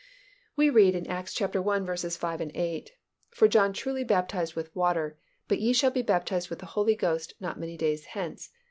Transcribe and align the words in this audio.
_We 0.55 0.71
read 0.71 0.95
in 0.95 1.05
Acts 1.05 1.39
i. 1.39 1.45
5, 1.45 2.51
8, 2.55 2.91
"For 3.29 3.47
John 3.47 3.71
truly 3.71 4.03
baptized 4.03 4.55
with 4.55 4.75
water; 4.75 5.19
but 5.47 5.59
ye 5.61 5.73
shall 5.73 5.91
be 5.91 6.01
baptized 6.01 6.49
with 6.49 6.57
the 6.57 6.65
Holy 6.73 6.95
Ghost 6.95 7.35
not 7.39 7.59
many 7.59 7.77
days 7.77 8.05
hence.... 8.05 8.49